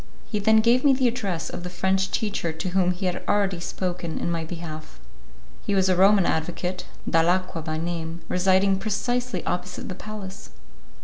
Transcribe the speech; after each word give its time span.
He 0.31 0.39
then 0.39 0.61
gave 0.61 0.83
me 0.83 0.93
the 0.93 1.07
address 1.07 1.47
of 1.47 1.61
the 1.61 1.69
French 1.69 2.09
teacher 2.09 2.51
to 2.51 2.69
whom 2.69 2.89
he 2.89 3.05
had 3.05 3.21
already 3.27 3.59
spoken 3.59 4.17
in 4.17 4.31
my 4.31 4.43
behalf. 4.43 4.99
He 5.63 5.75
was 5.75 5.89
a 5.89 5.95
Roman 5.95 6.25
advocate, 6.25 6.85
Dalacqua 7.07 7.61
by 7.63 7.77
name, 7.77 8.21
residing 8.27 8.79
precisely 8.79 9.45
opposite 9.45 9.89
the 9.89 9.93
palace. 9.93 10.49